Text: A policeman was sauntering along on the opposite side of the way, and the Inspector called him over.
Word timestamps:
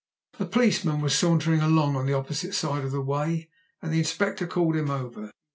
A 0.39 0.45
policeman 0.45 0.99
was 0.99 1.15
sauntering 1.15 1.61
along 1.61 1.95
on 1.95 2.07
the 2.07 2.13
opposite 2.15 2.55
side 2.55 2.83
of 2.83 2.89
the 2.91 3.01
way, 3.03 3.51
and 3.83 3.93
the 3.93 3.99
Inspector 3.99 4.47
called 4.47 4.75
him 4.75 4.89
over. 4.89 5.29